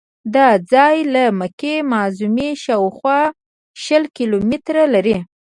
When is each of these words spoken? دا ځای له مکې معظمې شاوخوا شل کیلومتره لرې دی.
دا 0.33 0.47
ځای 0.71 0.97
له 1.13 1.23
مکې 1.39 1.75
معظمې 1.91 2.49
شاوخوا 2.63 3.19
شل 3.83 4.03
کیلومتره 4.15 4.83
لرې 4.93 5.13
دی. 5.17 5.21